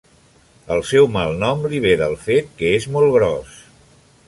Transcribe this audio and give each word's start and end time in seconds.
El 0.75 0.79
seu 0.91 1.09
malnom 1.17 1.61
li 1.73 1.83
ve 1.85 1.93
del 2.03 2.17
fet 2.25 2.51
que 2.63 2.73
és 2.81 2.91
molt 2.99 3.15
gros. 3.19 3.63